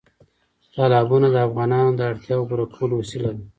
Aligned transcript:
تالابونه 0.73 1.27
د 1.31 1.37
افغانانو 1.47 1.91
د 1.95 2.01
اړتیاوو 2.11 2.47
پوره 2.49 2.65
کولو 2.75 2.93
وسیله 3.01 3.29
ده. 3.35 3.43